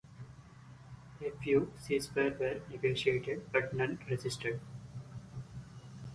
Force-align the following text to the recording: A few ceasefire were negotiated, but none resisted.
A 1.23 1.29
few 1.43 1.71
ceasefire 1.77 2.39
were 2.39 2.59
negotiated, 2.71 3.47
but 3.51 3.71
none 3.71 3.99
resisted. 4.09 4.59